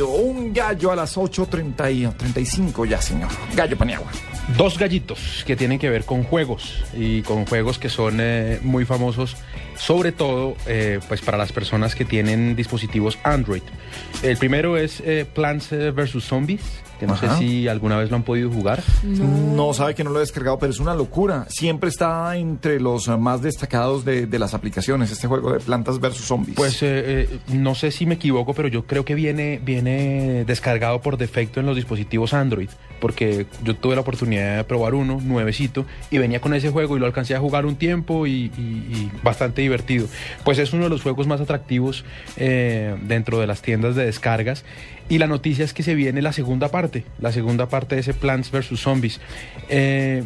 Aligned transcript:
un 0.00 0.52
gallo 0.52 0.90
a 0.90 0.96
las 0.96 1.16
8.35 1.16 2.88
ya, 2.88 3.00
señor. 3.00 3.28
Gallo 3.54 3.76
Paniagua. 3.76 4.10
Dos 4.56 4.78
gallitos 4.78 5.44
que 5.46 5.54
tienen 5.54 5.78
que 5.78 5.88
ver 5.90 6.04
con 6.04 6.24
juegos 6.24 6.82
y 6.94 7.22
con 7.22 7.46
juegos 7.46 7.78
que 7.78 7.88
son 7.88 8.18
eh, 8.20 8.58
muy 8.62 8.84
famosos, 8.84 9.36
sobre 9.76 10.12
todo 10.12 10.56
eh, 10.66 11.00
pues 11.08 11.20
para 11.20 11.38
las 11.38 11.52
personas 11.52 11.94
que 11.94 12.04
tienen 12.04 12.56
dispositivos 12.56 13.18
Android. 13.22 13.62
El 14.22 14.36
primero 14.38 14.76
es 14.76 15.00
eh, 15.00 15.26
Plants 15.32 15.70
vs. 15.70 16.24
Zombies, 16.24 16.62
que 17.00 17.06
no 17.06 17.14
Ajá. 17.14 17.36
sé 17.36 17.38
si 17.44 17.68
alguna 17.68 17.98
vez 17.98 18.10
lo 18.10 18.16
han 18.16 18.22
podido 18.22 18.50
jugar. 18.50 18.82
No. 19.02 19.72
sabe 19.74 19.94
que 19.94 20.04
no 20.04 20.10
lo 20.10 20.18
he 20.18 20.20
descargado, 20.20 20.58
pero 20.58 20.70
es 20.72 20.78
una 20.80 20.94
locura. 20.94 21.46
Siempre 21.48 21.88
está 21.88 22.36
entre 22.36 22.78
los 22.80 23.08
eh, 23.08 23.16
más 23.16 23.42
destacados 23.42 24.04
de, 24.04 24.26
de 24.26 24.38
las 24.38 24.54
aplicaciones, 24.54 25.10
este 25.10 25.26
juego 25.26 25.52
de 25.52 25.60
plantas 25.60 25.98
versus 26.00 26.26
zombies. 26.26 26.56
Pues 26.56 26.82
eh, 26.82 27.28
eh, 27.30 27.38
no 27.52 27.74
sé 27.74 27.90
si 27.90 28.06
me 28.06 28.14
equivoco, 28.14 28.54
pero 28.54 28.68
yo 28.68 28.86
creo 28.86 29.04
que 29.04 29.14
viene, 29.14 29.60
viene 29.64 30.44
descargado 30.44 31.00
por 31.00 31.16
defecto 31.16 31.60
en 31.60 31.66
los 31.66 31.76
dispositivos 31.76 32.34
Android, 32.34 32.68
porque 33.00 33.46
yo 33.64 33.74
tuve 33.76 33.94
la 33.94 34.02
oportunidad 34.02 34.56
de 34.58 34.64
probar 34.64 34.94
uno, 34.94 35.20
nuevecito, 35.22 35.84
y 36.10 36.18
venía 36.18 36.40
con 36.40 36.54
ese 36.54 36.70
juego 36.70 36.96
y 36.96 37.00
lo 37.00 37.06
alcancé 37.06 37.34
a 37.34 37.40
jugar 37.40 37.66
un 37.66 37.76
tiempo 37.76 38.26
y, 38.26 38.52
y- 38.56 38.60
y 38.60 39.10
bastante 39.22 39.62
divertido. 39.62 40.06
Pues 40.44 40.58
es 40.58 40.72
uno 40.72 40.84
de 40.84 40.90
los 40.90 41.02
juegos 41.02 41.26
más 41.26 41.40
atractivos 41.40 42.04
eh, 42.36 42.96
dentro 43.02 43.40
de 43.40 43.46
las 43.46 43.62
tiendas 43.62 43.96
de 43.96 44.04
descargas. 44.06 44.64
Y 45.08 45.18
la 45.18 45.26
noticia 45.26 45.64
es 45.64 45.74
que 45.74 45.82
se 45.82 45.94
viene 45.94 46.22
la 46.22 46.32
segunda 46.32 46.68
parte, 46.68 46.91
la 47.20 47.32
segunda 47.32 47.68
parte 47.68 47.94
de 47.96 48.00
ese 48.02 48.14
Plants 48.14 48.50
vs. 48.50 48.78
Zombies. 48.80 49.20
Eh, 49.68 50.24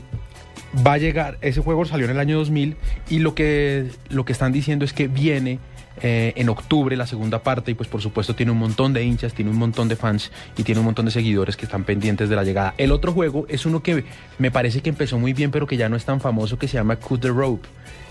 va 0.86 0.94
a 0.94 0.98
llegar, 0.98 1.38
ese 1.40 1.60
juego 1.60 1.84
salió 1.84 2.04
en 2.06 2.12
el 2.12 2.18
año 2.18 2.36
2000 2.38 2.76
y 3.08 3.18
lo 3.20 3.34
que, 3.34 3.86
lo 4.10 4.24
que 4.24 4.32
están 4.32 4.52
diciendo 4.52 4.84
es 4.84 4.92
que 4.92 5.08
viene 5.08 5.58
eh, 6.02 6.34
en 6.36 6.48
octubre 6.50 6.94
la 6.96 7.06
segunda 7.06 7.42
parte 7.42 7.70
y 7.70 7.74
pues 7.74 7.88
por 7.88 8.02
supuesto 8.02 8.34
tiene 8.34 8.52
un 8.52 8.58
montón 8.58 8.92
de 8.92 9.02
hinchas, 9.02 9.32
tiene 9.32 9.50
un 9.50 9.56
montón 9.56 9.88
de 9.88 9.96
fans 9.96 10.30
y 10.58 10.62
tiene 10.62 10.80
un 10.80 10.84
montón 10.86 11.06
de 11.06 11.10
seguidores 11.10 11.56
que 11.56 11.64
están 11.64 11.84
pendientes 11.84 12.28
de 12.28 12.36
la 12.36 12.44
llegada. 12.44 12.74
El 12.76 12.92
otro 12.92 13.12
juego 13.12 13.46
es 13.48 13.64
uno 13.64 13.82
que 13.82 14.04
me 14.38 14.50
parece 14.50 14.82
que 14.82 14.90
empezó 14.90 15.18
muy 15.18 15.32
bien 15.32 15.50
pero 15.50 15.66
que 15.66 15.76
ya 15.78 15.88
no 15.88 15.96
es 15.96 16.04
tan 16.04 16.20
famoso 16.20 16.58
que 16.58 16.68
se 16.68 16.74
llama 16.74 16.96
Cut 16.96 17.22
the 17.22 17.28
Rope 17.28 17.66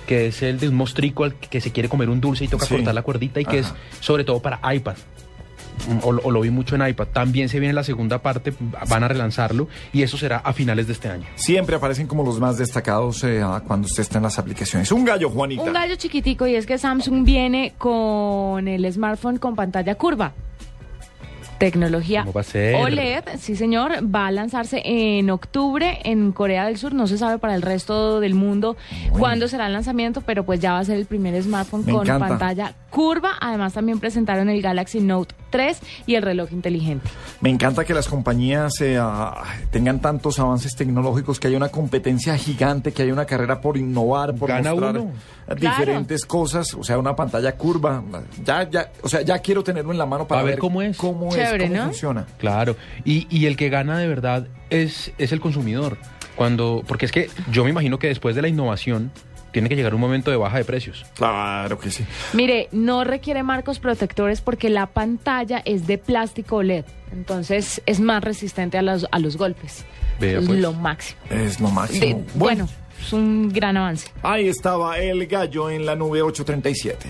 que 0.08 0.28
es 0.28 0.42
el 0.42 0.60
de 0.60 0.70
un 0.70 0.76
mostrico 0.76 1.24
al 1.24 1.36
que 1.36 1.62
se 1.62 1.72
quiere 1.72 1.90
comer 1.90 2.10
un 2.10 2.22
dulce 2.22 2.46
y 2.46 2.48
toca 2.48 2.66
Sí. 2.66 2.76
cortar 2.76 2.94
la 2.96 3.02
cuerdita 3.04 3.40
y 3.40 3.46
que 3.46 3.60
es 3.60 3.74
sobre 4.00 4.24
todo 4.24 4.40
para 4.42 4.60
iPad. 4.74 4.96
O, 6.04 6.12
lo- 6.12 6.22
o 6.24 6.32
lo 6.32 6.42
vi 6.42 6.50
mucho 6.50 6.76
en 6.76 6.88
iPad. 6.88 7.08
También 7.14 7.50
se 7.50 7.60
viene 7.60 7.74
la 7.74 7.84
segunda 7.84 8.20
parte, 8.20 8.54
van 8.90 9.04
a 9.04 9.08
relanzarlo 9.08 9.68
y 9.94 10.02
eso 10.04 10.18
será 10.18 10.38
a 10.38 10.52
finales 10.54 10.88
de 10.88 10.94
este 10.94 11.10
año. 11.10 11.26
Siempre 11.36 11.76
aparecen 11.76 12.08
como 12.08 12.24
los 12.24 12.40
más 12.40 12.58
destacados 12.58 13.24
eh, 13.24 13.44
cuando 13.68 13.86
usted 13.86 14.02
está 14.02 14.18
en 14.18 14.24
las 14.24 14.40
aplicaciones. 14.40 14.92
Un 14.92 15.06
gallo, 15.06 15.30
Juanita. 15.30 15.62
Un 15.64 15.74
gallo 15.74 15.96
chiquitico 15.96 16.48
y 16.48 16.56
es 16.56 16.66
que 16.66 16.78
Samsung 16.78 17.24
viene 17.24 17.74
con 17.78 18.68
el 18.68 18.92
smartphone 18.92 19.38
con 19.38 19.56
pantalla 19.56 19.96
curva. 19.96 20.34
Tecnología 21.58 22.22
¿Cómo 22.22 22.34
va 22.34 22.42
a 22.42 22.44
ser? 22.44 22.76
OLED, 22.76 23.24
sí 23.40 23.56
señor, 23.56 23.94
va 24.14 24.28
a 24.28 24.32
lanzarse 24.32 24.82
en 24.84 25.30
octubre 25.30 26.00
en 26.04 26.34
Corea 26.34 26.66
del 26.66 26.76
Sur, 26.76 26.94
no 26.94 27.08
se 27.08 27.18
sabe 27.18 27.38
para 27.38 27.56
el 27.56 27.62
resto 27.62 28.20
del 28.20 28.34
mundo 28.36 28.76
cuándo 29.18 29.48
será 29.48 29.68
el 29.68 29.72
lanzamiento, 29.74 30.20
pero 30.20 30.44
pues 30.44 30.60
ya 30.60 30.74
va 30.74 30.80
a 30.80 30.84
ser 30.84 30.98
el 30.98 31.06
primer 31.06 31.42
smartphone 31.42 31.86
Me 31.86 31.94
con 31.94 32.02
encanta. 32.08 32.28
pantalla 32.28 32.74
curva, 32.96 33.34
además 33.42 33.74
también 33.74 34.00
presentaron 34.00 34.48
el 34.48 34.62
Galaxy 34.62 35.02
Note 35.02 35.36
3 35.50 35.82
y 36.06 36.16
el 36.16 36.22
reloj 36.22 36.54
inteligente. 36.54 37.06
Me 37.42 37.50
encanta 37.50 37.84
que 37.84 37.94
las 37.94 38.08
compañías 38.08 38.80
eh, 38.80 38.98
ah, 38.98 39.44
tengan 39.70 40.00
tantos 40.00 40.40
avances 40.40 40.78
tecnológicos, 40.78 41.38
que 41.38 41.50
haya 41.50 41.58
una 41.58 41.68
competencia 41.68 42.38
gigante, 42.38 42.94
que 42.94 43.04
haya 43.04 43.12
una 43.12 43.26
carrera 43.26 43.60
por 43.60 43.76
innovar, 43.76 44.34
por 44.36 44.48
Gana 44.48 44.72
mostrar 44.72 44.98
uno. 44.98 45.12
diferentes 45.60 46.26
cosas, 46.26 46.74
o 46.74 46.86
sea, 46.86 46.98
una 46.98 47.18
pantalla 47.18 47.58
curva. 47.58 48.02
Ya, 48.46 48.70
ya, 48.70 48.90
o 49.04 49.10
sea, 49.10 49.24
ya 49.24 49.40
quiero 49.40 49.62
tenerlo 49.62 49.92
en 49.92 49.98
la 49.98 50.06
mano 50.06 50.26
para 50.26 50.40
A 50.40 50.44
ver 50.46 50.58
cómo 50.58 50.82
es. 50.82 50.96
cómo, 50.96 51.36
es, 51.36 51.52
cómo 51.52 51.76
¿no? 51.76 51.84
funciona. 51.88 52.26
Claro, 52.38 52.78
y, 53.04 53.28
y 53.30 53.48
el 53.48 53.58
que 53.58 53.68
gana 53.68 54.00
de 54.00 54.08
verdad 54.08 54.48
es, 54.70 55.12
es 55.18 55.34
el 55.34 55.42
consumidor. 55.42 55.98
Cuando, 56.38 56.82
porque 56.88 57.06
es 57.06 57.12
que 57.12 57.30
yo 57.52 57.66
me 57.66 57.72
imagino 57.72 58.00
que 58.00 58.08
después 58.08 58.36
de 58.38 58.42
la 58.42 58.48
innovación 58.48 59.12
tiene 59.56 59.70
que 59.70 59.76
llegar 59.76 59.96
un 59.96 60.02
momento 60.02 60.30
de 60.32 60.38
baja 60.38 60.58
de 60.58 60.66
precios. 60.66 61.06
Claro 61.16 61.80
que 61.80 61.90
sí. 61.92 62.06
Mire, 62.34 62.68
no 62.72 63.04
requiere 63.06 63.42
marcos 63.44 63.80
protectores 63.80 64.42
porque 64.42 64.70
la 64.70 64.88
pantalla 64.88 65.62
es 65.64 65.88
de 65.88 65.98
plástico 65.98 66.58
OLED, 66.58 66.84
entonces 67.14 67.82
es 67.86 68.00
más 68.02 68.22
resistente 68.24 68.78
a 68.78 68.82
los, 68.82 69.08
a 69.12 69.20
los 69.20 69.38
golpes. 69.38 69.86
Vea, 70.20 70.40
es 70.40 70.46
pues. 70.46 70.60
lo 70.60 70.74
máximo. 70.74 71.20
Es 71.30 71.60
lo 71.62 71.68
De- 71.68 71.74
máximo. 71.74 72.26
bueno, 72.36 72.68
es 73.02 73.14
un 73.14 73.50
gran 73.52 73.78
avance. 73.78 74.10
Ahí 74.24 74.48
estaba 74.48 74.98
el 75.00 75.26
gallo 75.28 75.70
en 75.70 75.86
la 75.86 75.96
nube 75.96 76.22
837. 76.22 77.08